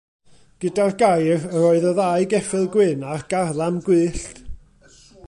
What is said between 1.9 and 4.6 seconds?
y ddau geffyl gwyn ar garlam gwyllt.